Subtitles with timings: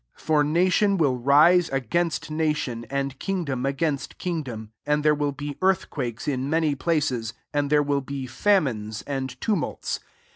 [0.15, 5.31] 8 For nation will rise against nation, and kingdom against kingdom r and there will
[5.31, 9.99] be earthquakes in| many places, and there will be famines [and tumults.